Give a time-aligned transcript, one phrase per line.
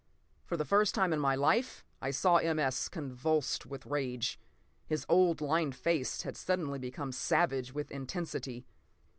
[0.45, 2.57] For the first time in my life I saw M.
[2.57, 2.87] S.
[2.89, 4.39] convulsed with rage.
[4.87, 8.65] His old, lined face had suddenly become savage with intensity.